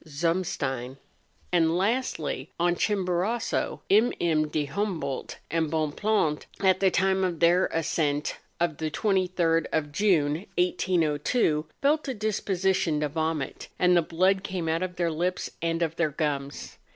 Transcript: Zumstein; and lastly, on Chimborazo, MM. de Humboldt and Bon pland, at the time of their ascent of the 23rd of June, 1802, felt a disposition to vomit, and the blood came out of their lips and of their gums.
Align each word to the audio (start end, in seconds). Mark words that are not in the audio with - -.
Zumstein; 0.07 0.97
and 1.53 1.77
lastly, 1.77 2.49
on 2.59 2.73
Chimborazo, 2.75 3.81
MM. 3.91 4.51
de 4.51 4.65
Humboldt 4.65 5.37
and 5.51 5.69
Bon 5.69 5.91
pland, 5.91 6.47
at 6.59 6.79
the 6.79 6.89
time 6.89 7.23
of 7.23 7.39
their 7.39 7.67
ascent 7.67 8.37
of 8.59 8.77
the 8.77 8.89
23rd 8.89 9.67
of 9.71 9.91
June, 9.91 10.47
1802, 10.57 11.67
felt 11.83 12.07
a 12.07 12.15
disposition 12.15 12.99
to 13.01 13.09
vomit, 13.09 13.67
and 13.77 13.95
the 13.95 14.01
blood 14.01 14.43
came 14.43 14.67
out 14.67 14.81
of 14.81 14.95
their 14.95 15.11
lips 15.11 15.51
and 15.61 15.83
of 15.83 15.97
their 15.97 16.09
gums. 16.09 16.79